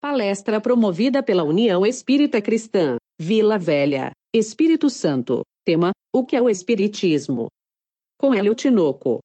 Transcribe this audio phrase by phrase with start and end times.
[0.00, 5.40] Palestra promovida pela União Espírita Cristã, Vila Velha, Espírito Santo.
[5.66, 7.48] Tema: O que é o Espiritismo?
[8.16, 9.18] Com Hélio Tinoco.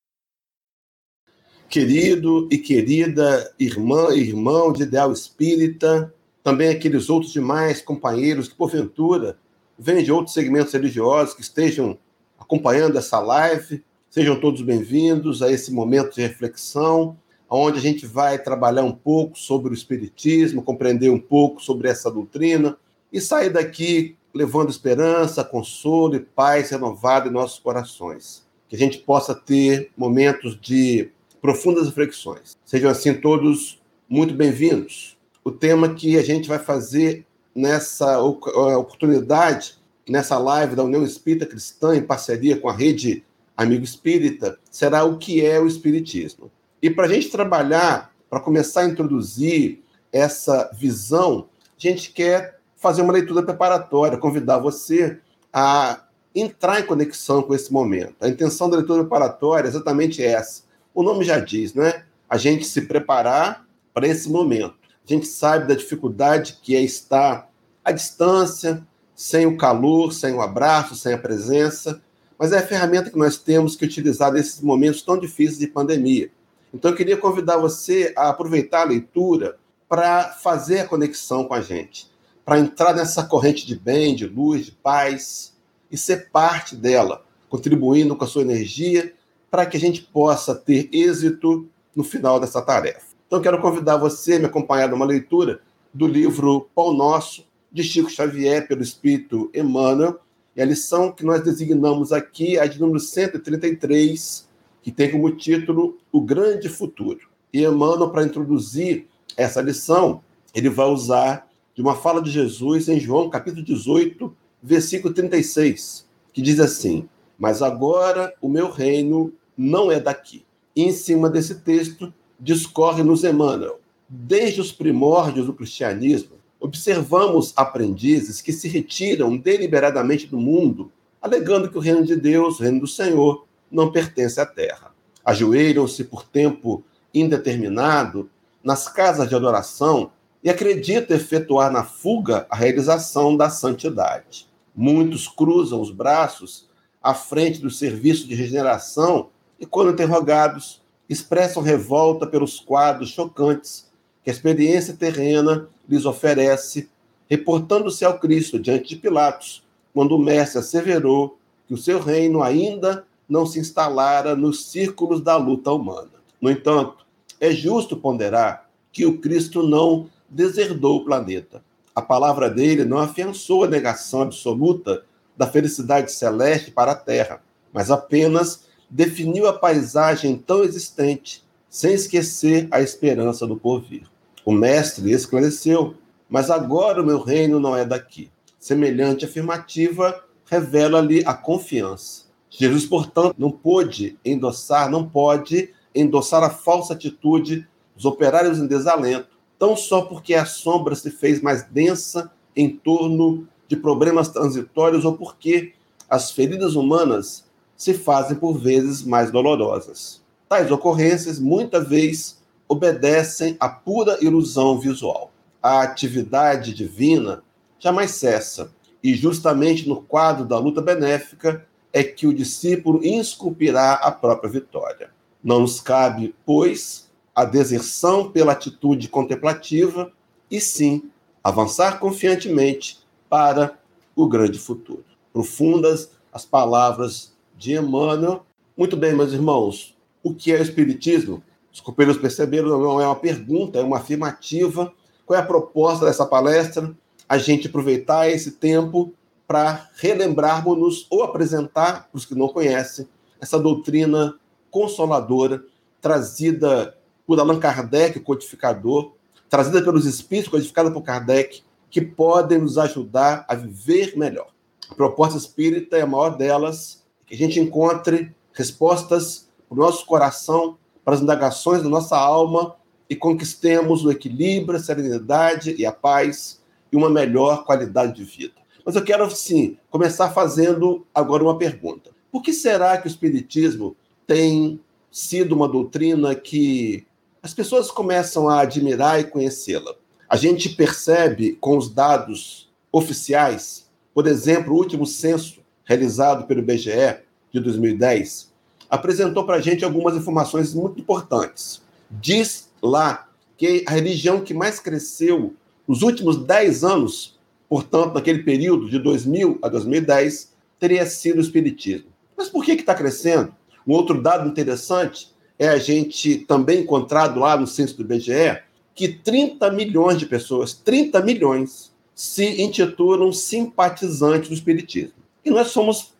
[1.69, 6.11] Querido e querida irmã e irmão de ideal espírita,
[6.43, 9.37] também aqueles outros demais companheiros que, porventura,
[9.77, 11.99] vêm de outros segmentos religiosos que estejam
[12.39, 17.15] acompanhando essa live, sejam todos bem-vindos a esse momento de reflexão
[17.59, 22.09] onde a gente vai trabalhar um pouco sobre o Espiritismo, compreender um pouco sobre essa
[22.09, 22.77] doutrina
[23.11, 28.43] e sair daqui levando esperança, consolo e paz renovada em nossos corações.
[28.67, 32.57] Que a gente possa ter momentos de profundas reflexões.
[32.65, 33.79] Sejam assim todos
[34.09, 35.15] muito bem-vindos.
[35.43, 39.75] O tema que a gente vai fazer nessa oportunidade,
[40.09, 43.23] nessa live da União Espírita Cristã, em parceria com a Rede
[43.55, 46.49] Amigo Espírita, será o que é o Espiritismo.
[46.83, 53.01] E para a gente trabalhar, para começar a introduzir essa visão, a gente quer fazer
[53.01, 55.17] uma leitura preparatória, convidar você
[55.53, 56.03] a
[56.35, 58.15] entrar em conexão com esse momento.
[58.19, 60.63] A intenção da leitura preparatória é exatamente essa.
[60.93, 62.03] O nome já diz, né?
[62.29, 64.75] A gente se preparar para esse momento.
[65.07, 67.49] A gente sabe da dificuldade que é estar
[67.81, 68.85] à distância,
[69.15, 72.01] sem o calor, sem o abraço, sem a presença,
[72.37, 76.29] mas é a ferramenta que nós temos que utilizar nesses momentos tão difíceis de pandemia.
[76.73, 79.57] Então, eu queria convidar você a aproveitar a leitura
[79.87, 82.09] para fazer a conexão com a gente,
[82.43, 85.53] para entrar nessa corrente de bem, de luz, de paz
[85.91, 89.13] e ser parte dela, contribuindo com a sua energia
[89.51, 93.05] para que a gente possa ter êxito no final dessa tarefa.
[93.27, 95.61] Então, quero convidar você a me acompanhar numa leitura
[95.93, 100.19] do livro Pão Nosso, de Chico Xavier, pelo Espírito Emmanuel,
[100.55, 104.47] e a lição que nós designamos aqui é a de número 133,
[104.83, 107.21] que tem como título O Grande Futuro.
[107.51, 110.21] E Emmanuel, para introduzir essa lição,
[110.53, 116.41] ele vai usar de uma fala de Jesus em João, capítulo 18, versículo 36, que
[116.41, 117.07] diz assim:
[117.39, 120.45] Mas agora o meu reino não é daqui.
[120.75, 123.79] E em cima desse texto discorre-nos Emmanuel.
[124.09, 130.91] Desde os primórdios do cristianismo, observamos aprendizes que se retiram deliberadamente do mundo,
[131.21, 134.93] alegando que o reino de Deus, o reino do Senhor, não pertence à terra.
[135.25, 138.29] Ajoelham-se por tempo indeterminado
[138.63, 140.11] nas casas de adoração
[140.43, 144.47] e acreditam efetuar na fuga a realização da santidade.
[144.75, 146.69] Muitos cruzam os braços
[147.01, 149.29] à frente do serviço de regeneração
[149.59, 153.91] e, quando interrogados, expressam revolta pelos quadros chocantes
[154.23, 156.89] que a experiência terrena lhes oferece,
[157.29, 159.63] reportando-se ao Cristo diante de Pilatos,
[159.93, 165.37] quando o mestre asseverou que o seu reino ainda não se instalara nos círculos da
[165.37, 166.11] luta humana.
[166.41, 167.05] No entanto,
[167.39, 171.63] é justo ponderar que o Cristo não deserdou o planeta.
[171.95, 175.03] A palavra dele não afiançou a negação absoluta
[175.37, 177.41] da felicidade celeste para a Terra,
[177.71, 184.03] mas apenas definiu a paisagem tão existente, sem esquecer a esperança do porvir.
[184.45, 185.95] O mestre esclareceu:
[186.29, 188.29] Mas agora o meu reino não é daqui.
[188.59, 192.22] Semelhante afirmativa revela-lhe a confiança.
[192.55, 199.27] Jesus, portanto, não pôde endossar, não pode endossar a falsa atitude dos operários em desalento,
[199.57, 205.17] tão só porque a sombra se fez mais densa em torno de problemas transitórios ou
[205.17, 205.73] porque
[206.07, 210.21] as feridas humanas se fazem por vezes mais dolorosas.
[210.47, 215.31] Tais ocorrências muitas vezes obedecem à pura ilusão visual.
[215.61, 217.43] A atividade divina
[217.79, 218.71] jamais cessa,
[219.03, 225.11] e justamente no quadro da luta benéfica é que o discípulo esculpirá a própria vitória.
[225.43, 230.11] Não nos cabe, pois, a deserção pela atitude contemplativa,
[230.49, 231.09] e sim
[231.43, 232.99] avançar confiantemente
[233.29, 233.77] para
[234.15, 235.05] o grande futuro.
[235.31, 238.45] Profundas as palavras de Emmanuel.
[238.75, 241.43] Muito bem, meus irmãos, o que é o Espiritismo?
[241.71, 244.93] Os companheiros perceberam, não é uma pergunta, é uma afirmativa.
[245.25, 246.95] Qual é a proposta dessa palestra?
[247.27, 249.13] A gente aproveitar esse tempo
[249.53, 253.07] para relembrarmos-nos ou apresentar, para os que não conhecem,
[253.39, 254.33] essa doutrina
[254.71, 255.63] consoladora
[256.01, 256.97] trazida
[257.27, 259.13] por Allan Kardec, o codificador,
[259.47, 261.61] trazida pelos espíritos, codificada por Kardec,
[261.91, 264.47] que podem nos ajudar a viver melhor.
[264.89, 270.03] A proposta espírita é a maior delas, que a gente encontre respostas para o nosso
[270.07, 272.75] coração, para as indagações da nossa alma
[273.07, 276.59] e conquistemos o equilíbrio, a serenidade e a paz
[276.91, 278.62] e uma melhor qualidade de vida.
[278.85, 282.11] Mas eu quero, sim, começar fazendo agora uma pergunta.
[282.31, 283.95] Por que será que o Espiritismo
[284.27, 284.79] tem
[285.11, 287.05] sido uma doutrina que
[287.41, 289.95] as pessoas começam a admirar e conhecê-la?
[290.27, 297.21] A gente percebe com os dados oficiais, por exemplo, o último censo realizado pelo IBGE
[297.51, 298.53] de 2010
[298.89, 301.81] apresentou para a gente algumas informações muito importantes.
[302.11, 303.27] Diz lá
[303.57, 305.55] que a religião que mais cresceu
[305.87, 307.32] nos últimos 10 anos,
[307.73, 312.05] portanto, naquele período de 2000 a 2010, teria sido o Espiritismo.
[312.37, 313.51] Mas por que está crescendo?
[313.87, 318.61] Um outro dado interessante é a gente também encontrado lá no censo do IBGE
[318.93, 325.15] que 30 milhões de pessoas, 30 milhões, se intitulam simpatizantes do Espiritismo.
[325.43, 326.13] E nós somos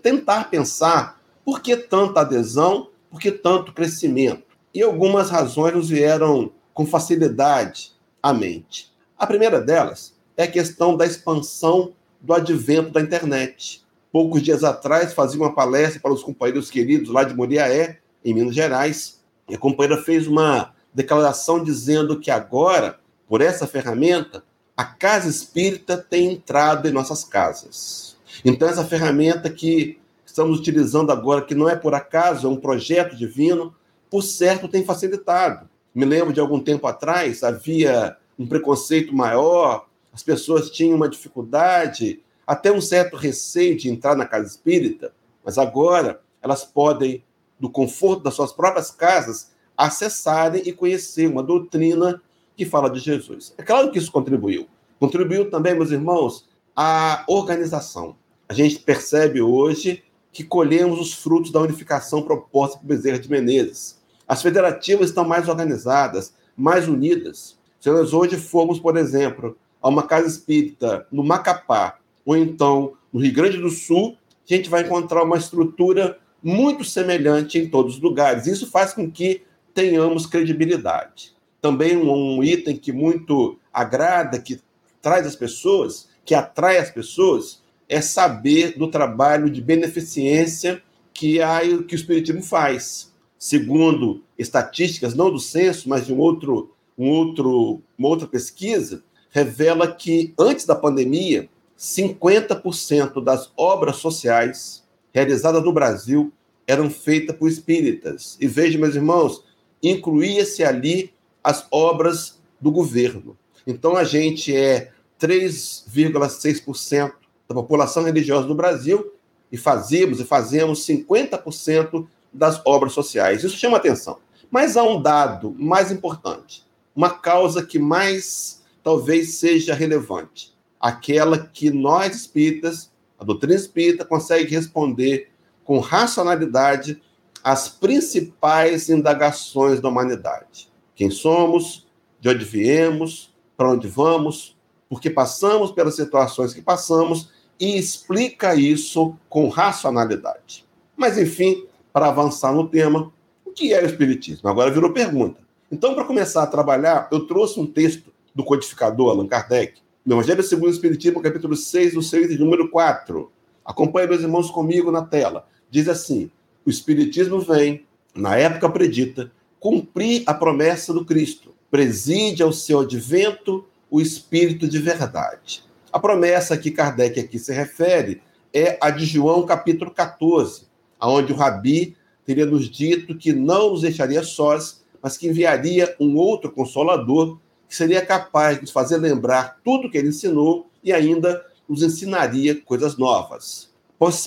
[0.00, 4.44] tentar pensar por que tanta adesão, por que tanto crescimento.
[4.72, 7.90] E algumas razões nos vieram com facilidade
[8.22, 8.92] à mente.
[9.18, 13.84] A primeira delas é a questão da expansão do advento da internet.
[14.10, 18.54] Poucos dias atrás, fazia uma palestra para os companheiros queridos lá de Moriaé, em Minas
[18.54, 22.98] Gerais, e a companheira fez uma declaração dizendo que agora,
[23.28, 24.42] por essa ferramenta,
[24.76, 28.16] a casa espírita tem entrado em nossas casas.
[28.42, 33.14] Então, essa ferramenta que estamos utilizando agora, que não é por acaso, é um projeto
[33.14, 33.74] divino,
[34.10, 35.68] por certo tem facilitado.
[35.94, 42.22] Me lembro de algum tempo atrás, havia um preconceito maior, as pessoas tinham uma dificuldade,
[42.46, 45.12] até um certo receio de entrar na casa espírita,
[45.44, 47.22] mas agora elas podem,
[47.58, 52.20] do conforto das suas próprias casas, acessarem e conhecer uma doutrina
[52.56, 53.54] que fala de Jesus.
[53.56, 54.66] É claro que isso contribuiu.
[54.98, 58.16] Contribuiu também, meus irmãos, a organização.
[58.48, 60.02] A gente percebe hoje
[60.32, 64.00] que colhemos os frutos da unificação proposta por Bezerra de Menezes.
[64.26, 67.58] As federativas estão mais organizadas, mais unidas.
[67.80, 73.20] Se nós hoje formos, por exemplo, a uma casa espírita no Macapá, ou então no
[73.20, 74.16] Rio Grande do Sul,
[74.48, 78.46] a gente vai encontrar uma estrutura muito semelhante em todos os lugares.
[78.46, 79.42] Isso faz com que
[79.74, 81.32] tenhamos credibilidade.
[81.60, 84.60] Também um item que muito agrada, que
[85.00, 91.60] traz as pessoas, que atrai as pessoas, é saber do trabalho de beneficência que, a,
[91.86, 93.12] que o Espiritismo faz.
[93.38, 99.90] Segundo estatísticas, não do censo, mas de um outro, um outro, uma outra pesquisa, revela
[99.92, 101.48] que antes da pandemia,
[101.78, 106.32] 50% das obras sociais realizadas no Brasil
[106.66, 108.36] eram feitas por espíritas.
[108.40, 109.42] E veja, meus irmãos,
[109.82, 111.12] incluía-se ali
[111.42, 113.36] as obras do governo.
[113.66, 117.12] Então a gente é 3,6%
[117.48, 119.12] da população religiosa do Brasil
[119.50, 123.42] e fazíamos e fazemos 50% das obras sociais.
[123.42, 124.18] Isso chama atenção.
[124.50, 131.70] Mas há um dado mais importante, uma causa que mais talvez seja relevante, aquela que
[131.70, 135.30] nós espíritas, a doutrina espírita, consegue responder
[135.64, 137.00] com racionalidade
[137.42, 140.70] as principais indagações da humanidade.
[140.94, 141.86] Quem somos,
[142.20, 144.56] de onde viemos, para onde vamos,
[144.88, 150.64] por que passamos pelas situações que passamos e explica isso com racionalidade.
[150.96, 153.12] Mas, enfim, para avançar no tema,
[153.44, 154.48] o que é o Espiritismo?
[154.48, 155.40] Agora virou pergunta.
[155.70, 160.42] Então, para começar a trabalhar, eu trouxe um texto do codificador Allan Kardec, no Evangelho
[160.42, 163.30] segundo o Espiritismo, capítulo 6, do 6 e número 4.
[163.64, 165.46] Acompanhe, meus irmãos, comigo na tela.
[165.70, 166.30] Diz assim:
[166.64, 167.84] o Espiritismo vem,
[168.14, 171.54] na época predita, cumprir a promessa do Cristo.
[171.70, 175.62] Preside ao seu advento o Espírito de verdade.
[175.92, 180.64] A promessa que Kardec aqui se refere é a de João capítulo 14,
[181.00, 186.16] onde o Rabi teria nos dito que não nos deixaria sós, mas que enviaria um
[186.16, 187.38] outro consolador
[187.70, 192.60] que seria capaz de nos fazer lembrar tudo que ele ensinou e ainda nos ensinaria
[192.60, 193.70] coisas novas.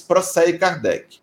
[0.08, 1.18] Prossegue Kardec.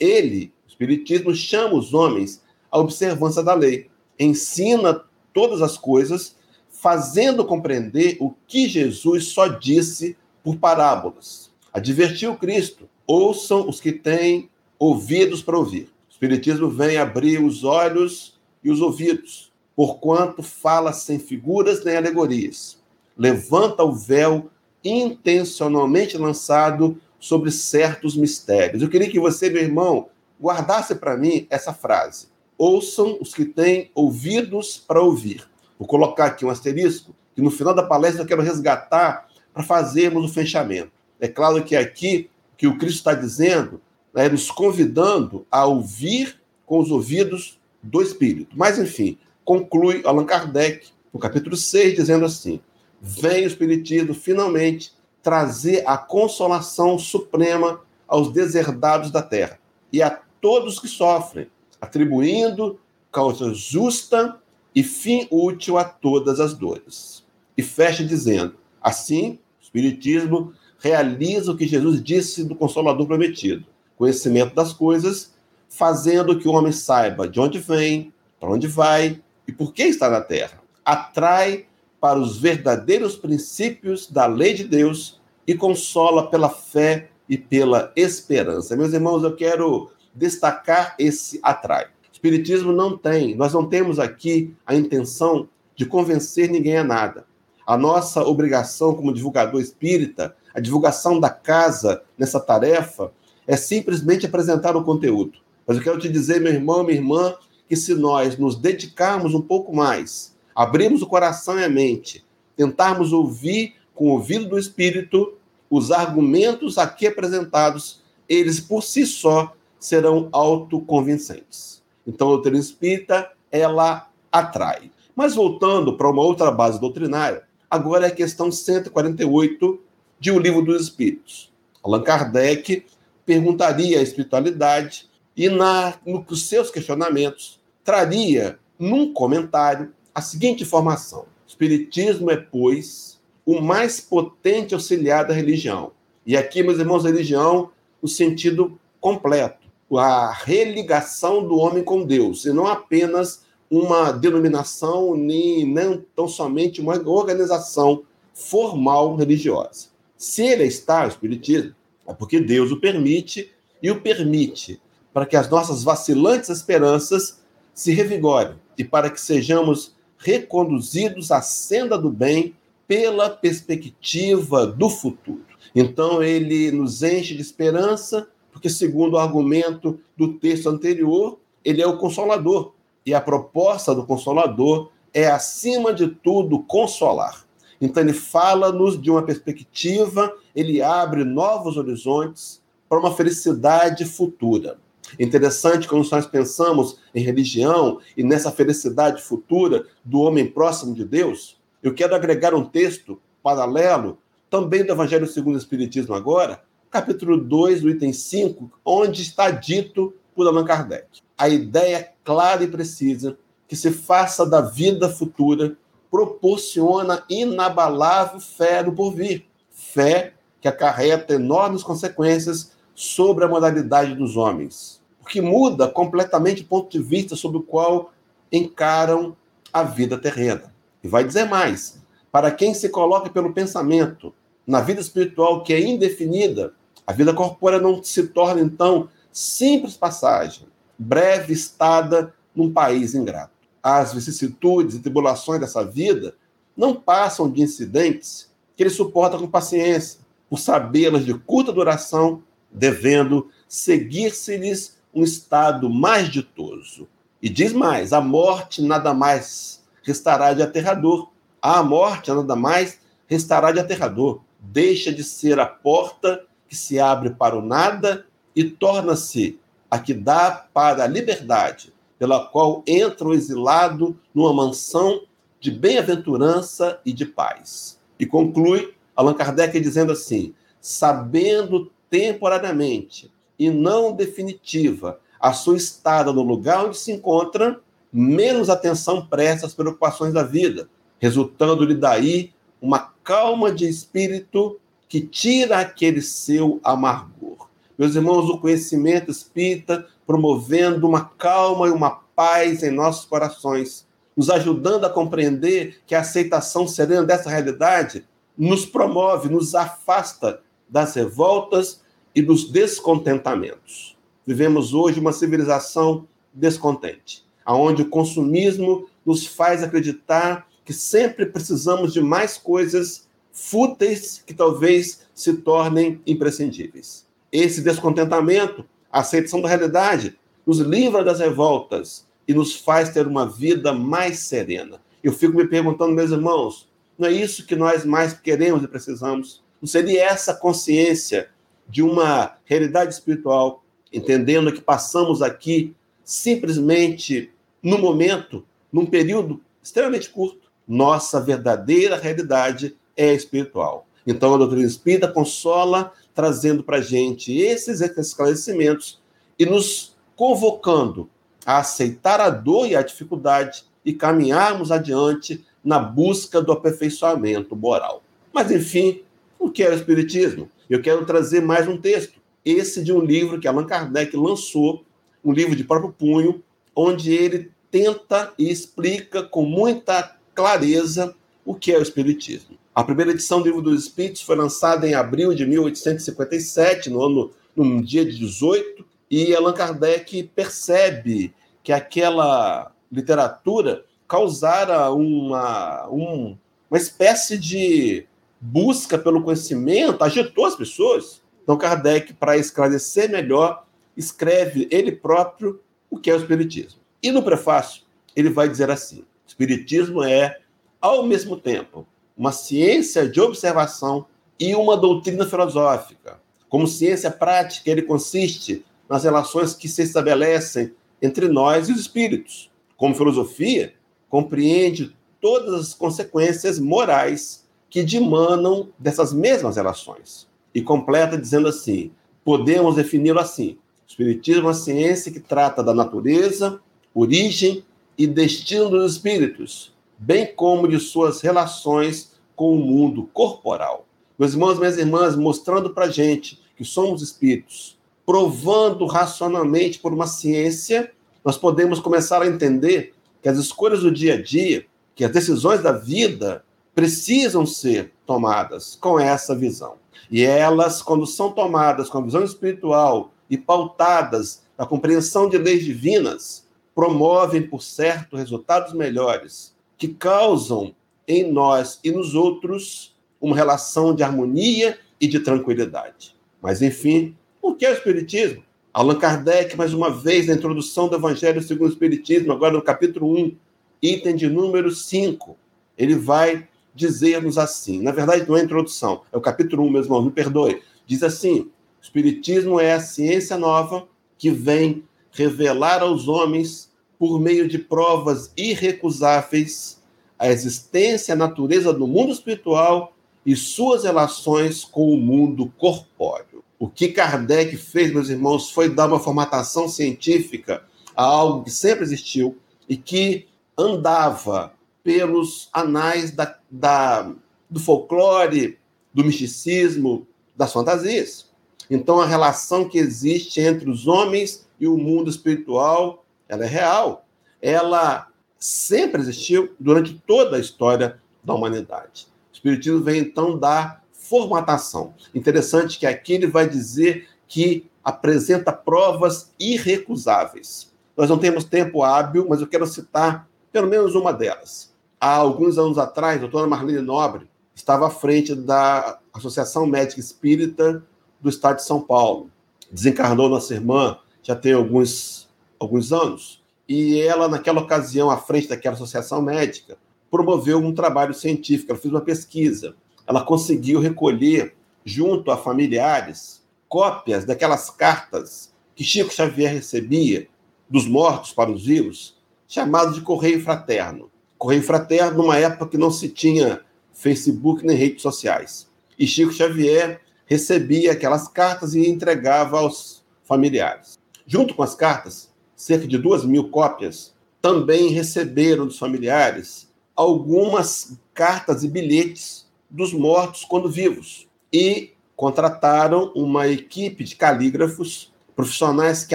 [0.00, 6.34] Ele, o Espiritismo, chama os homens à observância da lei, ensina todas as coisas,
[6.70, 11.50] fazendo compreender o que Jesus só disse por parábolas.
[11.70, 14.48] Advertiu Cristo: ouçam os que têm
[14.78, 15.90] ouvidos para ouvir.
[16.08, 19.47] O Espiritismo vem abrir os olhos e os ouvidos,
[19.78, 22.82] porquanto fala sem figuras nem alegorias.
[23.16, 24.50] Levanta o véu
[24.82, 28.82] intencionalmente lançado sobre certos mistérios.
[28.82, 30.08] Eu queria que você, meu irmão,
[30.42, 32.26] guardasse para mim essa frase.
[32.58, 35.48] Ouçam os que têm ouvidos para ouvir.
[35.78, 40.28] Vou colocar aqui um asterisco, que no final da palestra eu quero resgatar para fazermos
[40.28, 40.90] o fechamento.
[41.20, 43.80] É claro que aqui que o Cristo está dizendo
[44.12, 48.56] é nos convidando a ouvir com os ouvidos do Espírito.
[48.58, 49.16] Mas, enfim,
[49.48, 52.60] conclui Allan Kardec, no capítulo 6, dizendo assim:
[53.00, 59.58] Vem o Espiritismo finalmente trazer a consolação suprema aos deserdados da terra
[59.90, 61.46] e a todos que sofrem,
[61.80, 62.78] atribuindo
[63.10, 64.36] causa justa
[64.74, 67.24] e fim útil a todas as dores.
[67.56, 73.64] e fecha dizendo: Assim, o Espiritismo realiza o que Jesus disse do Consolador prometido:
[73.96, 75.32] conhecimento das coisas,
[75.70, 80.10] fazendo que o homem saiba de onde vem, para onde vai e por que está
[80.10, 80.60] na terra.
[80.84, 81.64] Atrai
[81.98, 88.76] para os verdadeiros princípios da lei de Deus e consola pela fé e pela esperança.
[88.76, 91.86] Meus irmãos, eu quero destacar esse atrai.
[91.86, 97.24] O Espiritismo não tem, nós não temos aqui a intenção de convencer ninguém a nada.
[97.66, 103.12] A nossa obrigação como divulgador espírita, a divulgação da casa nessa tarefa,
[103.46, 105.38] é simplesmente apresentar o conteúdo.
[105.66, 107.34] Mas eu quero te dizer, meu irmão, minha irmã,
[107.68, 112.24] que se nós nos dedicarmos um pouco mais, abrirmos o coração e a mente,
[112.56, 115.34] tentarmos ouvir com o ouvido do Espírito
[115.70, 121.82] os argumentos aqui apresentados, eles por si só serão autoconvincentes.
[122.06, 124.90] Então, a doutrina espírita, ela atrai.
[125.14, 129.80] Mas voltando para uma outra base doutrinária, agora é a questão 148
[130.18, 131.52] de O Livro dos Espíritos.
[131.82, 132.86] Allan Kardec
[133.26, 137.57] perguntaria à espiritualidade e na, nos seus questionamentos
[137.88, 145.32] traria num comentário a seguinte informação: o Espiritismo é, pois, o mais potente auxiliar da
[145.32, 145.92] religião.
[146.26, 147.70] E aqui, meus irmãos, religião
[148.02, 149.66] no sentido completo,
[149.96, 156.82] a religação do homem com Deus, e não apenas uma denominação, nem não tão somente
[156.82, 158.02] uma organização
[158.34, 159.86] formal religiosa.
[160.14, 161.74] Se ele está, o Espiritismo,
[162.06, 163.50] é porque Deus o permite
[163.82, 164.78] e o permite
[165.10, 167.38] para que as nossas vacilantes esperanças
[167.78, 172.56] se revigorem e para que sejamos reconduzidos à senda do bem
[172.88, 175.44] pela perspectiva do futuro.
[175.72, 181.86] Então ele nos enche de esperança, porque segundo o argumento do texto anterior, ele é
[181.86, 182.72] o consolador.
[183.06, 187.46] E a proposta do consolador é acima de tudo consolar.
[187.80, 194.78] Então ele fala-nos de uma perspectiva, ele abre novos horizontes para uma felicidade futura.
[195.18, 201.58] Interessante quando nós pensamos em religião e nessa felicidade futura do homem próximo de Deus.
[201.82, 204.18] Eu quero agregar um texto paralelo,
[204.50, 210.14] também do Evangelho segundo o Espiritismo agora, capítulo 2, do item 5, onde está dito
[210.34, 211.20] por Allan Kardec.
[211.36, 215.76] A ideia clara e precisa que se faça da vida futura
[216.10, 219.44] proporciona inabalável fé no porvir.
[219.70, 224.97] Fé que acarreta enormes consequências sobre a moralidade dos homens,
[225.28, 228.10] porque muda completamente o ponto de vista sobre o qual
[228.50, 229.36] encaram
[229.70, 230.72] a vida terrena.
[231.04, 232.00] E vai dizer mais:
[232.32, 234.34] para quem se coloca pelo pensamento
[234.66, 236.72] na vida espiritual que é indefinida,
[237.06, 240.66] a vida corpórea não se torna então simples passagem,
[240.98, 243.52] breve estada num país ingrato.
[243.82, 246.34] As vicissitudes e tribulações dessa vida
[246.74, 252.42] não passam de incidentes que ele suporta com paciência, por sabê-las de curta duração
[252.72, 257.08] devendo seguir-se-lhes um estado mais ditoso.
[257.42, 261.30] E diz mais: a morte nada mais restará de aterrador.
[261.60, 264.40] A morte nada mais restará de aterrador.
[264.60, 269.58] Deixa de ser a porta que se abre para o nada e torna-se
[269.90, 275.22] a que dá para a liberdade, pela qual entra o exilado numa mansão
[275.60, 277.98] de bem-aventurança e de paz.
[278.18, 286.42] E conclui Allan Kardec dizendo assim: sabendo temporariamente e não definitiva a sua estada no
[286.42, 287.80] lugar onde se encontra,
[288.12, 290.88] menos atenção presta às preocupações da vida,
[291.18, 297.68] resultando-lhe daí uma calma de espírito que tira aquele seu amargor.
[297.98, 304.50] Meus irmãos, o conhecimento espírita promovendo uma calma e uma paz em nossos corações, nos
[304.50, 308.24] ajudando a compreender que a aceitação serena dessa realidade
[308.56, 312.00] nos promove, nos afasta das revoltas
[312.38, 314.16] e dos descontentamentos.
[314.46, 322.20] Vivemos hoje uma civilização descontente, aonde o consumismo nos faz acreditar que sempre precisamos de
[322.20, 327.26] mais coisas fúteis que talvez se tornem imprescindíveis.
[327.50, 333.48] Esse descontentamento, a aceitação da realidade, nos livra das revoltas e nos faz ter uma
[333.48, 335.00] vida mais serena.
[335.24, 339.60] Eu fico me perguntando, meus irmãos, não é isso que nós mais queremos e precisamos?
[339.82, 341.50] Não seria essa consciência
[341.88, 347.50] de uma realidade espiritual, entendendo que passamos aqui simplesmente
[347.82, 350.68] no momento, num período extremamente curto.
[350.86, 354.06] Nossa verdadeira realidade é espiritual.
[354.26, 359.20] Então, a doutrina espírita consola, trazendo para a gente esses esclarecimentos
[359.58, 361.28] e nos convocando
[361.64, 368.22] a aceitar a dor e a dificuldade e caminharmos adiante na busca do aperfeiçoamento moral.
[368.52, 369.22] Mas, enfim,
[369.58, 370.70] o que é o Espiritismo?
[370.88, 375.04] Eu quero trazer mais um texto, esse de um livro que Allan Kardec lançou,
[375.44, 376.62] um livro de próprio punho,
[376.94, 381.34] onde ele tenta e explica com muita clareza
[381.64, 382.78] o que é o Espiritismo.
[382.94, 387.50] A primeira edição do Livro dos Espíritos foi lançada em abril de 1857, no ano,
[387.76, 396.56] no dia 18, e Allan Kardec percebe que aquela literatura causara uma, um,
[396.90, 398.26] uma espécie de
[398.60, 401.42] busca pelo conhecimento, agitou as pessoas.
[401.62, 403.84] Então, Kardec, para esclarecer melhor,
[404.16, 407.00] escreve ele próprio o que é o Espiritismo.
[407.22, 408.02] E no prefácio,
[408.34, 410.58] ele vai dizer assim: Espiritismo é,
[411.00, 414.26] ao mesmo tempo, uma ciência de observação
[414.58, 416.40] e uma doutrina filosófica.
[416.68, 422.70] Como ciência prática, ele consiste nas relações que se estabelecem entre nós e os espíritos.
[422.96, 423.94] Como filosofia,
[424.28, 430.46] compreende todas as consequências morais que dimanam dessas mesmas relações.
[430.74, 432.10] E completa dizendo assim:
[432.44, 433.78] podemos defini-lo assim.
[434.06, 436.80] O Espiritismo é uma ciência que trata da natureza,
[437.14, 437.84] origem
[438.16, 444.06] e destino dos espíritos, bem como de suas relações com o mundo corporal.
[444.38, 451.12] Meus irmãos, minhas irmãs, mostrando para gente que somos espíritos, provando racionalmente por uma ciência,
[451.44, 455.82] nós podemos começar a entender que as escolhas do dia a dia, que as decisões
[455.82, 456.64] da vida
[456.98, 459.98] precisam ser tomadas com essa visão.
[460.28, 465.84] E elas, quando são tomadas com a visão espiritual e pautadas na compreensão de leis
[465.84, 470.92] divinas, promovem, por certo, resultados melhores que causam
[471.28, 476.34] em nós e nos outros uma relação de harmonia e de tranquilidade.
[476.60, 478.64] Mas, enfim, o que é o Espiritismo?
[478.92, 483.38] Allan Kardec, mais uma vez, na introdução do Evangelho segundo o Espiritismo, agora no capítulo
[483.38, 483.56] 1,
[484.02, 485.56] item de número 5,
[485.96, 486.66] ele vai
[486.98, 488.02] dizer-nos assim.
[488.02, 490.82] Na verdade, não é introdução, é o capítulo 1, meus irmãos, me perdoe.
[491.06, 491.70] Diz assim:
[492.02, 500.02] Espiritismo é a ciência nova que vem revelar aos homens por meio de provas irrecusáveis,
[500.38, 503.12] a existência e a natureza do mundo espiritual
[503.46, 506.64] e suas relações com o mundo corpóreo.
[506.78, 510.84] O que Kardec fez, meus irmãos, foi dar uma formatação científica
[511.16, 512.56] a algo que sempre existiu
[512.88, 517.32] e que andava pelos anais da, da,
[517.68, 518.78] do folclore,
[519.12, 521.50] do misticismo, das fantasias.
[521.90, 527.26] Então, a relação que existe entre os homens e o mundo espiritual ela é real.
[527.60, 532.26] Ela sempre existiu durante toda a história da humanidade.
[532.50, 535.14] O Espiritismo vem então dar formatação.
[535.34, 540.92] Interessante que aqui ele vai dizer que apresenta provas irrecusáveis.
[541.16, 544.87] Nós não temos tempo hábil, mas eu quero citar pelo menos uma delas.
[545.20, 551.04] Há alguns anos atrás, a doutora Marlene Nobre estava à frente da Associação Médica Espírita
[551.40, 552.50] do Estado de São Paulo.
[552.90, 558.94] Desencarnou nossa irmã já tem alguns alguns anos, e ela, naquela ocasião, à frente daquela
[558.94, 559.96] associação médica,
[560.30, 562.96] promoveu um trabalho científico, ela fez uma pesquisa.
[563.26, 570.48] Ela conseguiu recolher, junto a familiares, cópias daquelas cartas que Chico Xavier recebia
[570.88, 574.30] dos mortos para os vivos, chamadas de correio fraterno.
[574.58, 576.80] Correio fraterno numa época que não se tinha
[577.12, 578.88] Facebook nem redes sociais.
[579.18, 584.18] E Chico Xavier recebia aquelas cartas e entregava aos familiares.
[584.46, 591.84] Junto com as cartas, cerca de duas mil cópias, também receberam dos familiares algumas cartas
[591.84, 599.34] e bilhetes dos mortos quando vivos e contrataram uma equipe de calígrafos profissionais que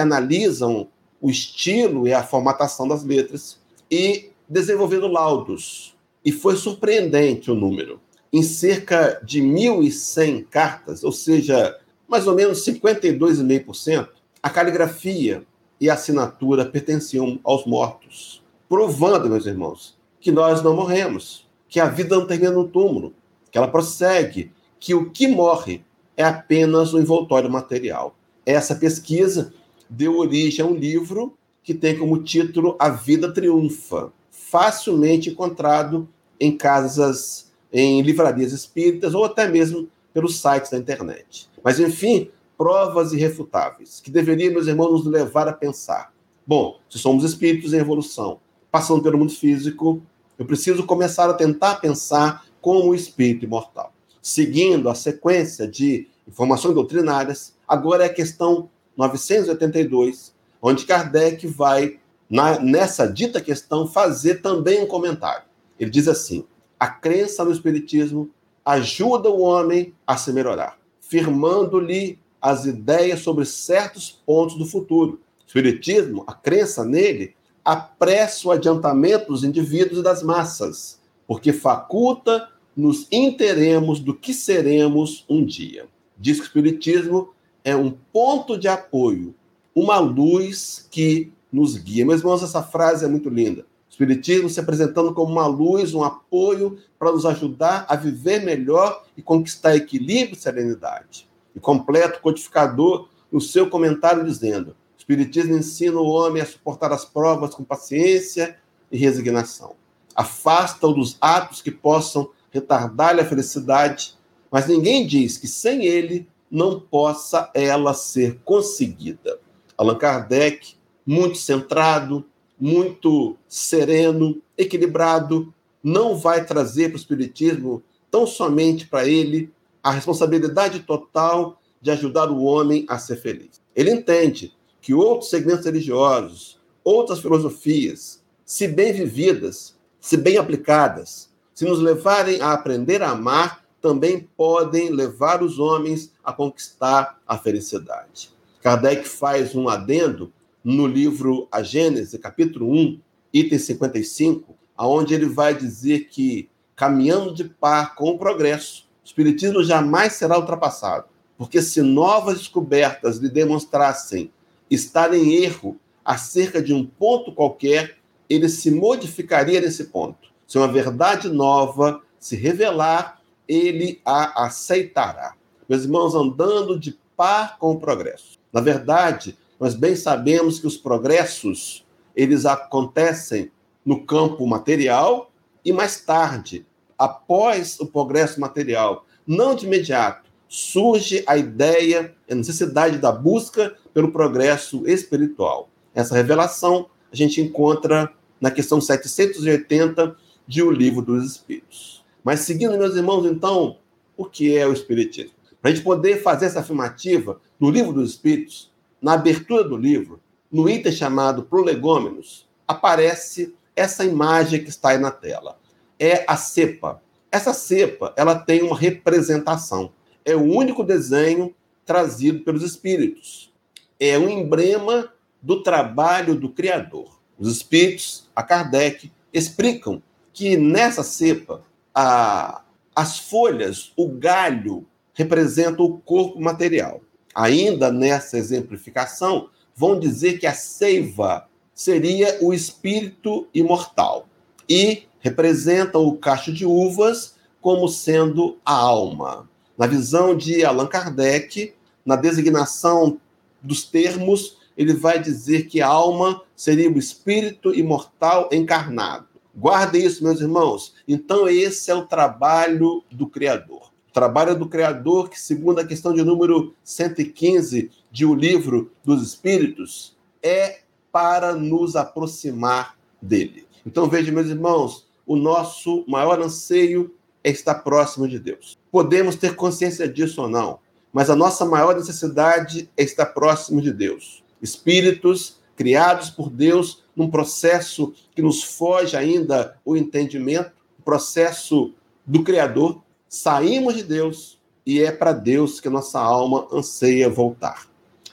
[0.00, 0.88] analisam
[1.20, 3.58] o estilo e a formatação das letras
[3.90, 5.94] e desenvolveram laudos.
[6.24, 8.00] E foi surpreendente o número.
[8.32, 11.78] Em cerca de 1.100 cartas, ou seja,
[12.08, 14.08] mais ou menos 52,5%,
[14.42, 15.44] a caligrafia
[15.80, 21.86] e a assinatura pertenciam aos mortos, provando, meus irmãos, que nós não morremos, que a
[21.86, 23.14] vida não termina no túmulo,
[23.50, 25.84] que ela prossegue, que o que morre
[26.16, 28.16] é apenas o um envoltório material.
[28.44, 29.52] Essa pesquisa
[29.88, 34.12] deu origem a um livro que tem como título A Vida Triunfa,
[34.54, 41.50] facilmente encontrado em casas, em livrarias espíritas ou até mesmo pelos sites da internet.
[41.60, 46.12] Mas, enfim, provas irrefutáveis, que deveriam, irmãos, nos levar a pensar.
[46.46, 48.38] Bom, se somos espíritos em evolução,
[48.70, 50.00] passando pelo mundo físico,
[50.38, 53.92] eu preciso começar a tentar pensar como espírito imortal.
[54.22, 62.58] Seguindo a sequência de informações doutrinárias, agora é a questão 982, onde Kardec vai, na,
[62.58, 65.44] nessa dita questão, fazer também um comentário.
[65.78, 66.44] Ele diz assim:
[66.78, 68.30] a crença no Espiritismo
[68.64, 75.20] ajuda o homem a se melhorar, firmando-lhe as ideias sobre certos pontos do futuro.
[75.42, 77.34] O Espiritismo, a crença nele,
[77.64, 85.24] apressa o adiantamento dos indivíduos e das massas, porque faculta nos interemos do que seremos
[85.28, 85.86] um dia.
[86.18, 87.30] Diz que o Espiritismo
[87.62, 89.34] é um ponto de apoio,
[89.74, 92.04] uma luz que nos guia.
[92.04, 93.62] Meus irmãos, essa frase é muito linda.
[93.62, 99.04] O Espiritismo se apresentando como uma luz, um apoio para nos ajudar a viver melhor
[99.16, 101.28] e conquistar equilíbrio e serenidade.
[101.54, 107.04] E completo codificador no seu comentário dizendo: o Espiritismo ensina o homem a suportar as
[107.04, 108.56] provas com paciência
[108.90, 109.76] e resignação.
[110.12, 114.16] Afasta-o dos atos que possam retardar-lhe a felicidade,
[114.50, 119.38] mas ninguém diz que sem ele não possa ela ser conseguida.
[119.76, 122.24] Allan Kardec muito centrado,
[122.58, 130.80] muito sereno, equilibrado, não vai trazer para o Espiritismo tão somente para ele a responsabilidade
[130.80, 133.60] total de ajudar o homem a ser feliz.
[133.76, 141.64] Ele entende que outros segmentos religiosos, outras filosofias, se bem vividas, se bem aplicadas, se
[141.64, 148.30] nos levarem a aprender a amar, também podem levar os homens a conquistar a felicidade.
[148.62, 150.32] Kardec faz um adendo
[150.64, 152.98] no livro A Gênese, capítulo 1,
[153.34, 159.62] item 55, aonde ele vai dizer que, caminhando de par com o progresso, o Espiritismo
[159.62, 161.04] jamais será ultrapassado,
[161.36, 164.32] porque se novas descobertas lhe demonstrassem
[164.70, 167.98] estar em erro acerca de um ponto qualquer,
[168.28, 170.30] ele se modificaria nesse ponto.
[170.46, 175.34] Se uma verdade nova se revelar, ele a aceitará.
[175.68, 178.38] Meus irmãos, andando de par com o progresso.
[178.52, 183.50] Na verdade, nós bem sabemos que os progressos, eles acontecem
[183.84, 185.30] no campo material
[185.64, 186.66] e mais tarde,
[186.98, 194.12] após o progresso material, não de imediato, surge a ideia, a necessidade da busca pelo
[194.12, 195.68] progresso espiritual.
[195.94, 202.04] Essa revelação a gente encontra na questão 780 de O Livro dos Espíritos.
[202.22, 203.78] Mas seguindo, meus irmãos, então,
[204.16, 205.32] o que é o Espiritismo?
[205.60, 208.70] Para a gente poder fazer essa afirmativa no Livro dos Espíritos,
[209.04, 210.18] na abertura do livro,
[210.50, 215.58] no item chamado Prolegômenos, aparece essa imagem que está aí na tela.
[215.98, 217.02] É a cepa.
[217.30, 219.92] Essa cepa, ela tem uma representação.
[220.24, 223.52] É o único desenho trazido pelos espíritos.
[224.00, 225.12] É um emblema
[225.42, 227.20] do trabalho do Criador.
[227.38, 231.62] Os espíritos, a Kardec, explicam que nessa cepa,
[231.94, 232.62] a,
[232.96, 237.02] as folhas, o galho, representam o corpo material
[237.34, 244.28] ainda nessa exemplificação, vão dizer que a seiva seria o espírito imortal
[244.68, 249.48] e representam o cacho de uvas como sendo a alma.
[249.76, 251.74] Na visão de Allan Kardec,
[252.06, 253.18] na designação
[253.60, 259.26] dos termos, ele vai dizer que a alma seria o espírito imortal encarnado.
[259.56, 260.94] Guardem isso, meus irmãos.
[261.08, 263.83] Então, esse é o trabalho do Criador
[264.14, 270.16] trabalho do Criador, que, segundo a questão de número 115 de O Livro dos Espíritos,
[270.40, 273.66] é para nos aproximar dele.
[273.84, 278.78] Então, veja, meus irmãos, o nosso maior anseio é estar próximo de Deus.
[278.90, 280.78] Podemos ter consciência disso ou não,
[281.12, 284.44] mas a nossa maior necessidade é estar próximo de Deus.
[284.62, 290.70] Espíritos criados por Deus num processo que nos foge ainda o entendimento,
[291.04, 291.92] processo
[292.24, 293.03] do Criador,
[293.34, 297.88] Saímos de Deus e é para Deus que nossa alma anseia voltar.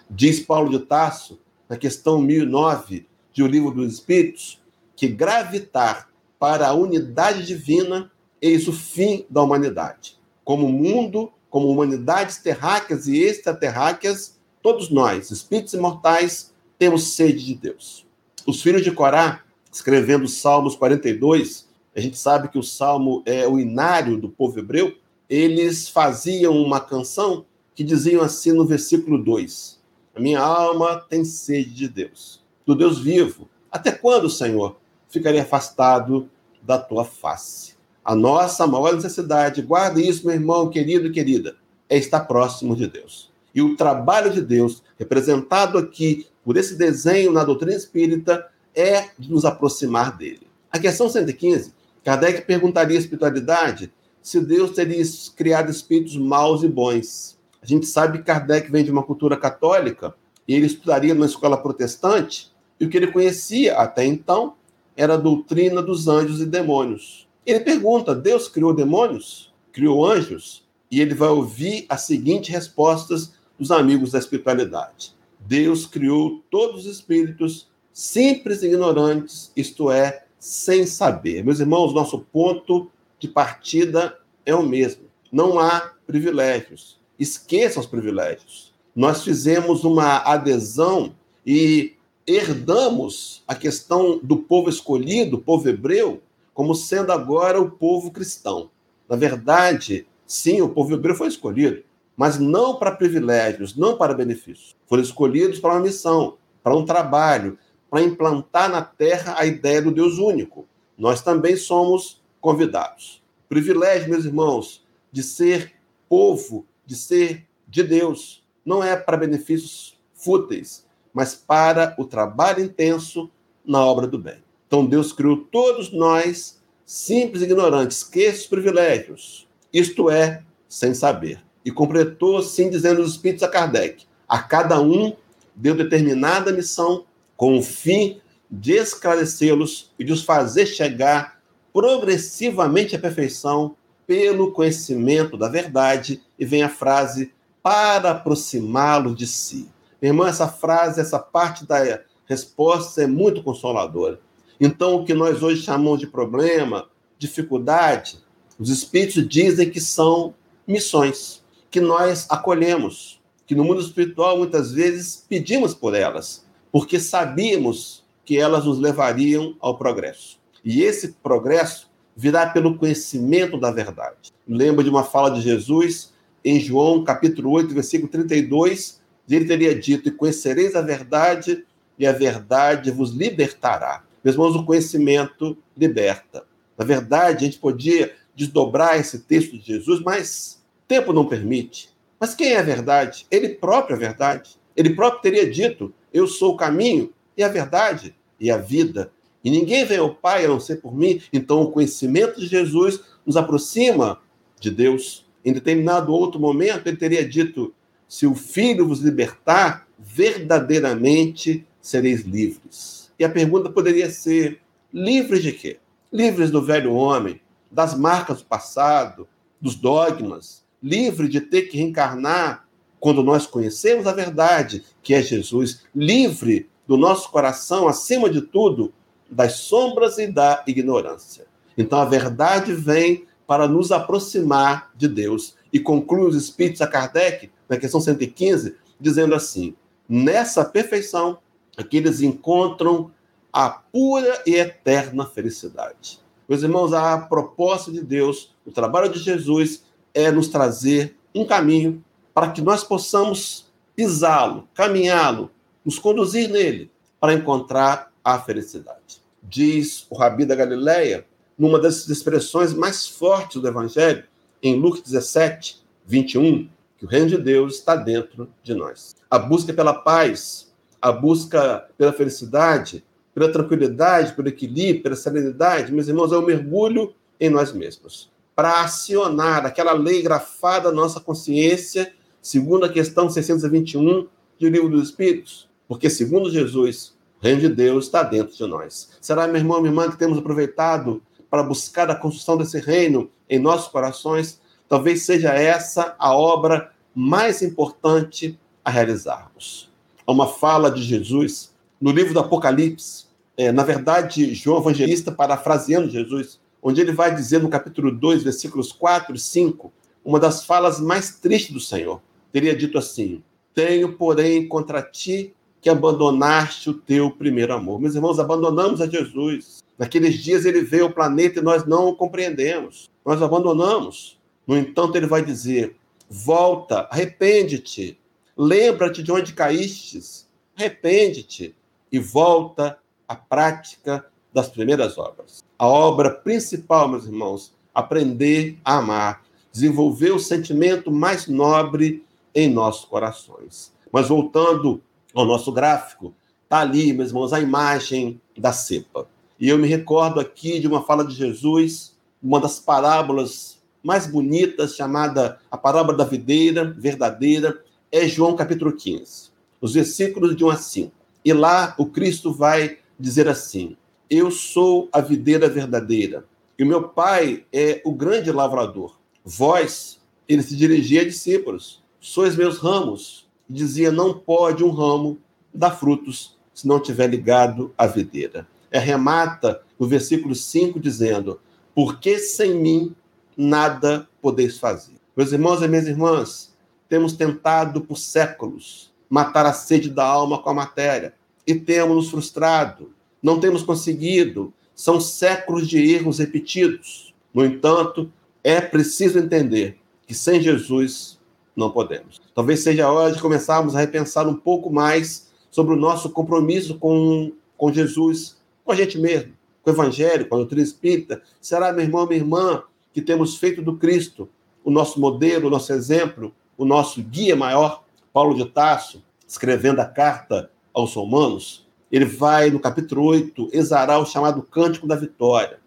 [0.08, 4.62] Diz Paulo de Tarso, na questão 1009 de O Livro dos Espíritos,
[4.96, 10.20] que gravitar para a unidade divina eis o fim da humanidade.
[10.44, 18.06] Como mundo, como humanidades terráqueas e extraterráqueas, todos nós, espíritos imortais, temos sede de Deus.
[18.46, 19.42] Os filhos de Corá,
[19.74, 24.96] escrevendo Salmos 42, a gente sabe que o salmo é o inário do povo hebreu,
[25.30, 29.80] eles faziam uma canção que diziam assim no versículo 2:
[30.16, 33.50] A minha alma tem sede de Deus, do Deus vivo.
[33.72, 34.78] Até quando, Senhor,
[35.10, 36.30] ficarei afastado
[36.62, 37.76] da tua face?
[38.04, 41.56] A nossa maior necessidade, guarde isso, meu irmão querido e querida,
[41.90, 43.30] é estar próximo de Deus.
[43.54, 49.46] E o trabalho de Deus, representado aqui por esse desenho na doutrina espírita, é nos
[49.46, 50.48] aproximar dele.
[50.72, 55.04] A questão 115 Kardec perguntaria à espiritualidade se Deus teria
[55.36, 57.40] criado espíritos maus e bons.
[57.62, 60.16] A gente sabe que Kardec vem de uma cultura católica
[60.48, 64.56] e ele estudaria numa escola protestante, e o que ele conhecia até então
[64.98, 67.28] era a doutrina dos anjos e demônios.
[67.46, 69.54] Ele pergunta: Deus criou demônios?
[69.72, 70.68] Criou anjos?
[70.90, 76.96] E ele vai ouvir as seguintes respostas dos amigos da espiritualidade: Deus criou todos os
[76.96, 81.46] espíritos simples e ignorantes, isto é, sem saber.
[81.46, 85.04] Meus irmãos, nosso ponto de partida é o mesmo.
[85.32, 87.00] Não há privilégios.
[87.20, 88.74] Esqueçam os privilégios.
[88.96, 91.14] Nós fizemos uma adesão
[91.46, 91.94] e
[92.26, 96.24] herdamos a questão do povo escolhido, povo hebreu,
[96.56, 98.72] como sendo agora o povo cristão.
[99.08, 101.84] Na verdade, sim, o povo hebreu foi escolhido,
[102.18, 104.76] mas não para privilégios, não para benefícios.
[104.88, 107.60] Foram escolhidos para uma missão, para um trabalho,
[107.92, 110.66] para implantar na terra a ideia do Deus único.
[110.98, 113.22] Nós também somos convidados.
[113.50, 115.74] Privilégio, meus irmãos, de ser
[116.08, 123.30] povo, de ser de Deus, não é para benefícios fúteis, mas para o trabalho intenso
[123.66, 124.42] na obra do bem.
[124.68, 131.44] Então Deus criou todos nós, simples e ignorantes, esqueça os privilégios, isto é, sem saber.
[131.66, 135.14] E completou assim, dizendo os Espíritos a Kardec: a cada um
[135.54, 137.06] deu determinada missão
[137.42, 141.42] com o fim de esclarecê-los e de os fazer chegar
[141.74, 143.76] progressivamente à perfeição
[144.06, 146.22] pelo conhecimento da verdade.
[146.38, 149.68] E vem a frase: para aproximá-los de si.
[150.00, 154.20] Minha irmã, essa frase, essa parte da resposta é muito consoladora.
[154.60, 158.20] Então, o que nós hoje chamamos de problema, dificuldade,
[158.60, 160.36] os espíritos dizem que são
[160.68, 168.04] missões, que nós acolhemos, que no mundo espiritual muitas vezes pedimos por elas, porque sabíamos
[168.24, 170.40] que elas nos levariam ao progresso.
[170.64, 174.32] E esse progresso virá pelo conhecimento da verdade.
[174.48, 180.10] Lembro de uma fala de Jesus em João, capítulo 8, versículo 32, ele teria dito:
[180.10, 181.66] E conhecereis a verdade,
[181.98, 184.04] e a verdade vos libertará.
[184.24, 186.44] Meus irmãos, o conhecimento liberta.
[186.78, 191.90] Na verdade, a gente podia desdobrar esse texto de Jesus, mas tempo não permite.
[192.20, 193.26] Mas quem é a verdade?
[193.32, 194.58] Ele próprio é a verdade.
[194.82, 199.12] Ele próprio teria dito: Eu sou o caminho e a verdade e a vida.
[199.44, 201.22] E ninguém vem ao Pai a não ser por mim.
[201.32, 204.20] Então, o conhecimento de Jesus nos aproxima
[204.60, 205.26] de Deus.
[205.46, 207.74] Em determinado outro momento, ele teria dito:
[208.08, 213.12] se o Filho vos libertar, verdadeiramente sereis livres.
[213.20, 214.60] E a pergunta poderia ser:
[214.92, 215.78] livres de quê?
[216.12, 217.40] Livres do velho homem,
[217.70, 219.28] das marcas do passado,
[219.62, 222.68] dos dogmas, livre de ter que reencarnar
[223.02, 228.94] quando nós conhecemos a verdade, que é Jesus, livre do nosso coração, acima de tudo,
[229.30, 231.48] das sombras e da ignorância.
[231.76, 235.56] Então a verdade vem para nos aproximar de Deus.
[235.74, 239.76] E conclui os Espíritos a Kardec na questão 115, dizendo assim:
[240.08, 241.40] nessa perfeição,
[241.76, 243.12] aqui eles encontram
[243.52, 246.20] a pura e eterna felicidade.
[246.48, 249.84] Meus irmãos, a proposta de Deus, o trabalho de Jesus
[250.14, 252.04] é nos trazer um caminho
[252.34, 255.52] para que nós possamos pisá-lo, caminhá-lo,
[255.84, 259.22] nos conduzir nele para encontrar a felicidade.
[259.44, 261.26] Diz o Rabi da Galileia,
[261.58, 264.24] numa das expressões mais fortes do Evangelho,
[264.62, 269.16] em Lucas 17, 21, que o reino de Deus está dentro de nós.
[269.30, 276.08] A busca pela paz, a busca pela felicidade, pela tranquilidade, pelo equilíbrio, pela serenidade, meus
[276.08, 278.30] irmãos, é um mergulho em nós mesmos.
[278.56, 284.28] Para acionar aquela lei grafada na nossa consciência, segundo a questão 621
[284.60, 285.70] do Livro dos Espíritos.
[285.88, 289.10] Porque, segundo Jesus, o reino de Deus está dentro de nós.
[289.20, 293.60] Será, meu irmão, minha irmã, que temos aproveitado para buscar a construção desse reino em
[293.60, 294.60] nossos corações?
[294.88, 299.90] Talvez seja essa a obra mais importante a realizarmos.
[300.26, 303.26] Há uma fala de Jesus no livro do Apocalipse,
[303.58, 308.92] é, na verdade, João Evangelista parafraseando Jesus, onde ele vai dizer no capítulo 2, versículos
[308.92, 312.22] 4 e 5, uma das falas mais tristes do Senhor.
[312.52, 318.00] Teria dito assim: Tenho, porém, contra ti que abandonaste o teu primeiro amor.
[318.00, 319.84] Meus irmãos, abandonamos a Jesus.
[319.98, 323.10] Naqueles dias ele veio ao planeta e nós não o compreendemos.
[323.26, 324.40] Nós abandonamos.
[324.68, 325.96] No entanto, ele vai dizer:
[326.30, 328.18] volta, arrepende-te,
[328.56, 331.76] lembra-te de onde caístes, arrepende-te
[332.12, 335.64] e volta à prática das primeiras obras.
[335.80, 343.06] A obra principal, meus irmãos, aprender a amar, desenvolver o sentimento mais nobre em nossos
[343.06, 343.94] corações.
[344.12, 345.02] Mas voltando
[345.34, 346.34] ao nosso gráfico,
[346.64, 349.28] está ali, meus irmãos, a imagem da cepa.
[349.60, 354.96] E eu me recordo aqui de uma fala de Jesus, uma das parábolas mais bonitas,
[354.96, 360.76] chamada a parábola da videira verdadeira, é João capítulo 15, os versículos de 1 a
[360.76, 361.12] 5.
[361.46, 363.96] E lá o Cristo vai dizer assim:
[364.30, 366.46] Eu sou a videira verdadeira,
[366.78, 369.20] E meu pai é o grande lavrador.
[369.46, 373.50] Vós, ele se dirigia a discípulos, sois meus ramos.
[373.70, 375.40] E dizia: não pode um ramo
[375.74, 378.68] dar frutos se não tiver ligado à videira.
[378.90, 381.60] É remata no versículo 5 dizendo:
[381.94, 383.16] Porque sem mim
[383.58, 385.16] nada podeis fazer.
[385.36, 386.74] Meus irmãos e minhas irmãs,
[387.10, 391.34] temos tentado por séculos matar a sede da alma com a matéria
[391.66, 394.74] e temos nos frustrado, não temos conseguido.
[394.94, 397.34] São séculos de erros repetidos.
[397.54, 398.32] No entanto,
[398.64, 401.40] é preciso entender que sem Jesus
[401.76, 402.42] não podemos.
[402.54, 406.98] Talvez seja a hora de começarmos a repensar um pouco mais sobre o nosso compromisso
[406.98, 411.42] com, com Jesus, com a gente mesmo, com o Evangelho, com a doutrina espírita.
[411.60, 414.50] Será, meu irmão, minha irmã, que temos feito do Cristo
[414.84, 418.04] o nosso modelo, o nosso exemplo, o nosso guia maior?
[418.34, 424.26] Paulo de Tarso, escrevendo a carta aos Romanos, ele vai, no capítulo 8, exarar o
[424.26, 425.80] chamado Cântico da Vitória.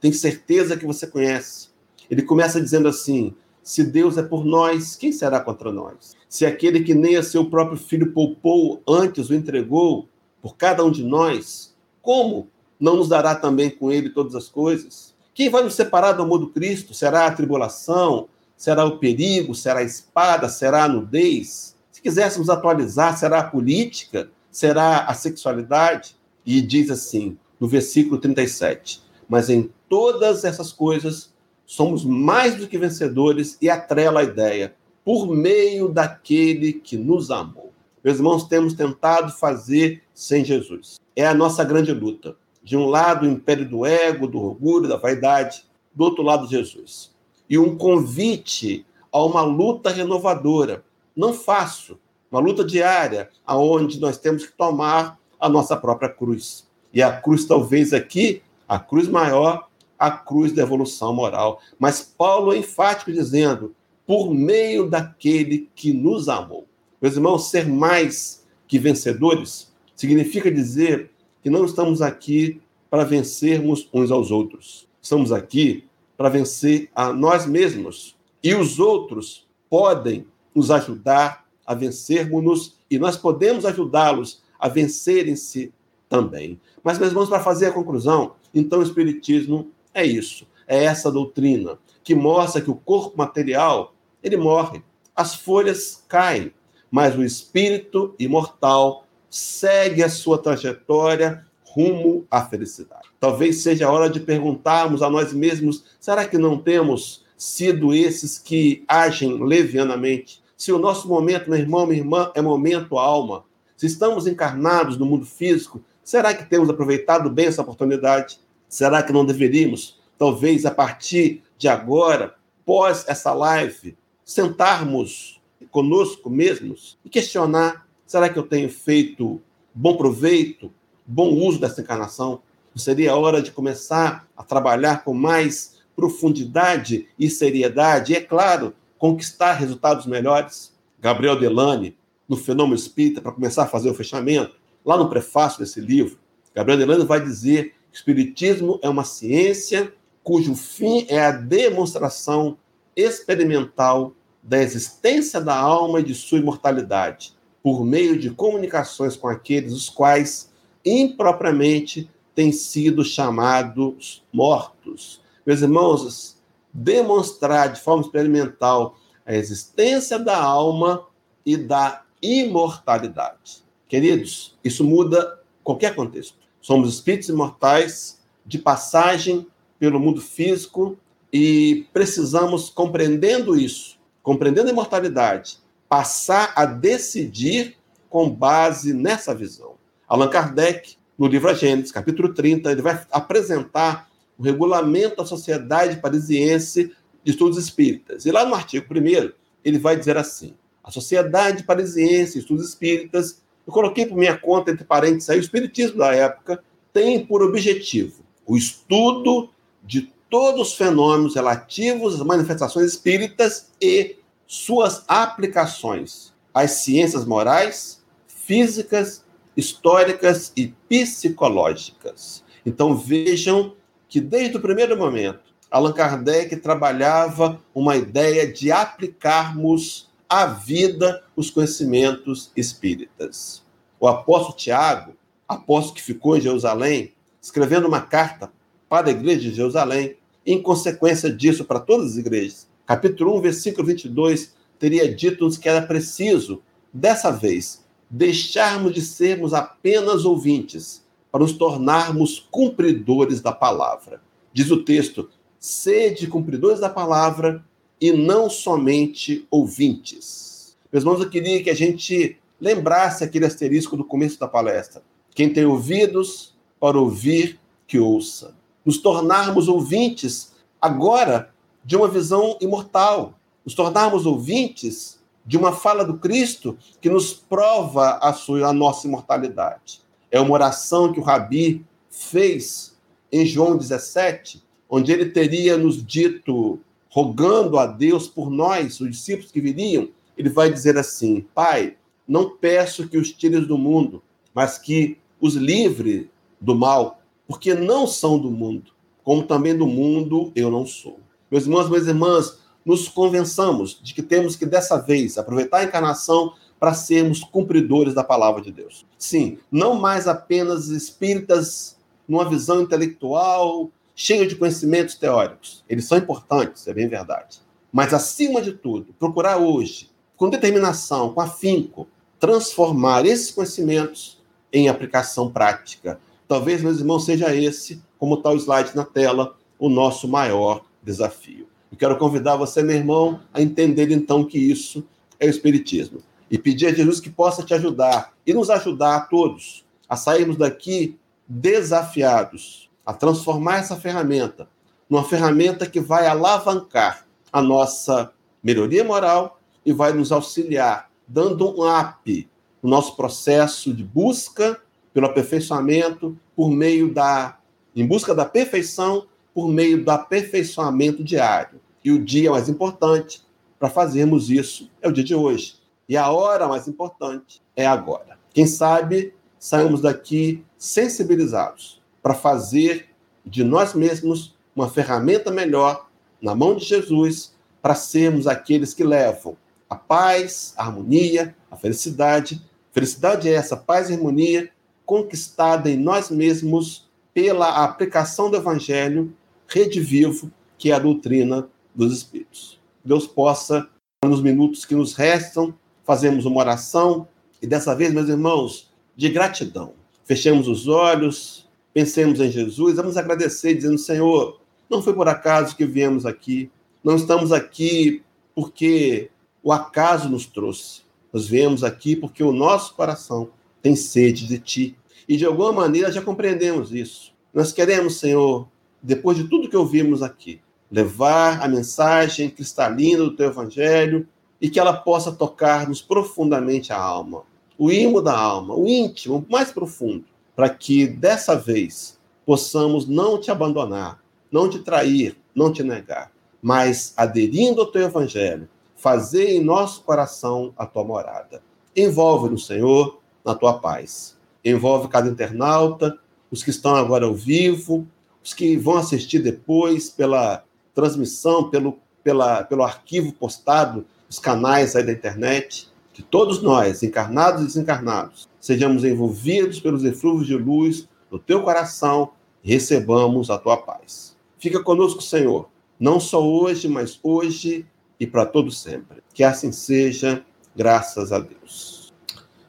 [0.00, 1.68] Tenho certeza que você conhece.
[2.10, 6.14] Ele começa dizendo assim: Se Deus é por nós, quem será contra nós?
[6.28, 10.08] Se aquele que nem a seu próprio filho poupou, antes o entregou
[10.40, 12.46] por cada um de nós, como
[12.78, 15.14] não nos dará também com ele todas as coisas?
[15.34, 16.94] Quem vai nos separar do amor do Cristo?
[16.94, 18.28] Será a tribulação?
[18.56, 19.54] Será o perigo?
[19.54, 20.48] Será a espada?
[20.48, 21.74] Será a nudez?
[21.90, 24.28] Se quiséssemos atualizar, será a política?
[24.54, 26.16] será a sexualidade?
[26.46, 31.33] E diz assim, no versículo 37, mas em todas essas coisas
[31.74, 37.72] somos mais do que vencedores e atrela a ideia, por meio daquele que nos amou.
[38.02, 41.00] Meus irmãos, temos tentado fazer sem Jesus.
[41.16, 42.36] É a nossa grande luta.
[42.62, 47.12] De um lado, o império do ego, do orgulho, da vaidade, do outro lado, Jesus.
[47.50, 50.84] E um convite a uma luta renovadora.
[51.14, 51.98] Não fácil,
[52.30, 56.68] uma luta diária, aonde nós temos que tomar a nossa própria cruz.
[56.92, 61.60] E a cruz, talvez aqui, a cruz maior, a cruz da evolução moral.
[61.78, 63.74] Mas Paulo é enfático dizendo:
[64.06, 66.66] por meio daquele que nos amou.
[67.00, 71.10] Meus irmãos, ser mais que vencedores significa dizer
[71.42, 74.88] que não estamos aqui para vencermos uns aos outros.
[75.00, 75.84] Estamos aqui
[76.16, 78.16] para vencer a nós mesmos.
[78.42, 85.72] E os outros podem nos ajudar a vencermos-nos e nós podemos ajudá-los a vencerem-se
[86.08, 86.60] também.
[86.82, 91.78] Mas, meus irmãos, para fazer a conclusão, então o Espiritismo é isso, é essa doutrina
[92.02, 94.82] que mostra que o corpo material ele morre,
[95.14, 96.52] as folhas caem,
[96.90, 103.08] mas o espírito imortal segue a sua trajetória rumo à felicidade.
[103.18, 108.38] Talvez seja a hora de perguntarmos a nós mesmos: será que não temos sido esses
[108.38, 113.44] que agem levianamente, se o nosso momento, meu irmão, minha irmã, é momento alma,
[113.76, 118.38] se estamos encarnados no mundo físico, será que temos aproveitado bem essa oportunidade?
[118.74, 122.34] Será que não deveríamos, talvez a partir de agora,
[122.66, 129.40] pós essa live, sentarmos conosco mesmos e questionar: será que eu tenho feito
[129.72, 130.72] bom proveito,
[131.06, 132.42] bom uso dessa encarnação?
[132.74, 138.12] Seria a hora de começar a trabalhar com mais profundidade e seriedade?
[138.12, 140.74] E é claro, conquistar resultados melhores.
[141.00, 141.96] Gabriel Delane,
[142.28, 146.18] no Fenômeno Espírita, para começar a fazer o fechamento, lá no prefácio desse livro,
[146.52, 152.58] Gabriel Delane vai dizer Espiritismo é uma ciência cujo fim é a demonstração
[152.96, 159.72] experimental da existência da alma e de sua imortalidade, por meio de comunicações com aqueles
[159.72, 160.50] os quais
[160.84, 165.22] impropriamente têm sido chamados mortos.
[165.46, 166.36] Meus irmãos,
[166.72, 171.06] demonstrar de forma experimental a existência da alma
[171.46, 173.62] e da imortalidade.
[173.86, 176.43] Queridos, isso muda qualquer contexto.
[176.64, 179.46] Somos espíritos imortais de passagem
[179.78, 180.96] pelo mundo físico
[181.30, 187.76] e precisamos, compreendendo isso, compreendendo a imortalidade, passar a decidir
[188.08, 189.74] com base nessa visão.
[190.08, 194.08] Allan Kardec, no livro A Gênesis, capítulo 30, ele vai apresentar
[194.38, 198.24] o regulamento da Sociedade Parisiense de Estudos Espíritas.
[198.24, 203.43] E lá no artigo 1 ele vai dizer assim: a Sociedade Parisiense de Estudos Espíritas,
[203.66, 206.62] eu coloquei por minha conta, entre parênteses, aí, o Espiritismo da época,
[206.92, 209.50] tem por objetivo o estudo
[209.82, 219.24] de todos os fenômenos relativos às manifestações espíritas e suas aplicações às ciências morais, físicas,
[219.56, 222.44] históricas e psicológicas.
[222.64, 223.74] Então vejam
[224.08, 231.50] que desde o primeiro momento Allan Kardec trabalhava uma ideia de aplicarmos à vida os
[231.50, 233.62] conhecimentos espíritas.
[233.98, 235.14] O apóstolo Tiago,
[235.48, 238.52] apóstolo que ficou em Jerusalém, escrevendo uma carta
[238.88, 240.16] para a igreja de Jerusalém,
[240.46, 242.68] em consequência disso para todas as igrejas.
[242.86, 246.62] Capítulo 1, versículo 22, teria dito-nos que era preciso,
[246.92, 251.02] dessa vez, deixarmos de sermos apenas ouvintes,
[251.32, 254.20] para nos tornarmos cumpridores da palavra.
[254.52, 257.64] Diz o texto: sede cumpridores da palavra
[258.04, 260.76] e não somente ouvintes.
[260.92, 265.02] Meus irmãos, eu queria que a gente lembrasse aquele asterisco do começo da palestra.
[265.34, 268.54] Quem tem ouvidos para ouvir, que ouça.
[268.84, 271.50] Nos tornarmos ouvintes agora
[271.82, 278.18] de uma visão imortal, nos tornarmos ouvintes de uma fala do Cristo que nos prova
[278.20, 280.02] a, sua, a nossa imortalidade.
[280.30, 282.98] É uma oração que o Rabi fez
[283.32, 286.78] em João 17, onde ele teria nos dito,
[287.14, 291.96] rogando a Deus por nós, os discípulos que viriam, ele vai dizer assim: Pai,
[292.26, 294.20] não peço que os tires do mundo,
[294.52, 296.28] mas que os livre
[296.60, 298.90] do mal, porque não são do mundo,
[299.22, 301.20] como também do mundo eu não sou.
[301.48, 306.54] Meus irmãos, minhas irmãs, nos convençamos de que temos que, dessa vez, aproveitar a encarnação
[306.80, 309.06] para sermos cumpridores da palavra de Deus.
[309.16, 311.96] Sim, não mais apenas espíritas
[312.26, 315.84] numa visão intelectual, cheia de conhecimentos teóricos.
[315.88, 317.60] Eles são importantes, é bem verdade.
[317.92, 322.08] Mas, acima de tudo, procurar hoje, com determinação, com afinco,
[322.38, 324.42] transformar esses conhecimentos
[324.72, 326.18] em aplicação prática.
[326.48, 331.68] Talvez, meus irmãos, seja esse, como está o slide na tela, o nosso maior desafio.
[331.90, 335.06] Eu quero convidar você, meu irmão, a entender então que isso
[335.38, 336.20] é o Espiritismo.
[336.50, 340.56] E pedir a Jesus que possa te ajudar e nos ajudar a todos a sairmos
[340.56, 344.68] daqui desafiados, a transformar essa ferramenta
[345.08, 348.32] numa ferramenta que vai alavancar a nossa
[348.62, 352.48] melhoria moral e vai nos auxiliar, dando um up
[352.82, 354.80] no nosso processo de busca
[355.12, 357.58] pelo aperfeiçoamento por meio da
[357.94, 361.80] em busca da perfeição por meio do aperfeiçoamento diário.
[362.02, 363.40] E o dia mais importante
[363.78, 365.76] para fazermos isso é o dia de hoje.
[366.08, 368.36] E a hora mais importante é agora.
[368.52, 373.10] Quem sabe saímos daqui sensibilizados para fazer
[373.44, 376.08] de nós mesmos uma ferramenta melhor
[376.40, 379.58] na mão de Jesus para sermos aqueles que levam
[379.90, 382.62] a paz, a harmonia, a felicidade.
[382.92, 384.70] Felicidade é essa, paz e harmonia
[385.04, 389.36] conquistada em nós mesmos pela aplicação do evangelho
[389.68, 392.80] rede vivo, que é a doutrina dos Espíritos.
[393.04, 393.86] Deus possa,
[394.24, 397.28] nos minutos que nos restam, fazermos uma oração
[397.60, 399.92] e dessa vez, meus irmãos, de gratidão.
[400.24, 401.63] Fechemos os olhos,
[401.94, 406.70] pensemos em Jesus, vamos agradecer, dizendo: Senhor, não foi por acaso que viemos aqui,
[407.02, 408.22] não estamos aqui
[408.54, 409.30] porque
[409.62, 411.02] o acaso nos trouxe.
[411.32, 413.48] Nós viemos aqui porque o nosso coração
[413.80, 414.96] tem sede de Ti.
[415.28, 417.32] E de alguma maneira já compreendemos isso.
[417.52, 418.68] Nós queremos, Senhor,
[419.02, 424.28] depois de tudo que ouvimos aqui, levar a mensagem cristalina do teu evangelho
[424.60, 427.42] e que ela possa tocar-nos profundamente a alma,
[427.76, 430.24] o imo da alma, o íntimo, o mais profundo,
[430.54, 436.30] para que dessa vez possamos não te abandonar, não te trair, não te negar,
[436.62, 441.62] mas aderindo ao teu evangelho, fazer em nosso coração a tua morada.
[441.96, 444.36] Envolve-nos, Senhor, na tua paz.
[444.64, 446.18] Envolve cada internauta,
[446.50, 448.06] os que estão agora ao vivo,
[448.42, 455.02] os que vão assistir depois pela transmissão, pelo, pela, pelo arquivo postado nos canais aí
[455.02, 461.38] da internet, que todos nós, encarnados e desencarnados, sejamos envolvidos pelos eflúvios de luz do
[461.38, 462.30] teu coração
[462.64, 464.38] e recebamos a tua paz.
[464.58, 465.68] Fica conosco, Senhor,
[466.00, 467.84] não só hoje, mas hoje
[468.18, 469.22] e para todo sempre.
[469.34, 470.42] Que assim seja,
[470.74, 472.10] graças a Deus.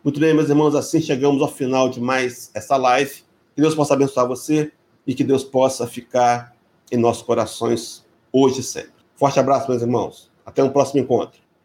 [0.03, 3.23] Muito bem, meus irmãos, assim chegamos ao final de mais essa live.
[3.55, 4.73] Que Deus possa abençoar você
[5.07, 6.57] e que Deus possa ficar
[6.91, 8.91] em nossos corações hoje e sempre.
[9.15, 10.29] Forte abraço, meus irmãos.
[10.45, 11.39] Até um próximo encontro.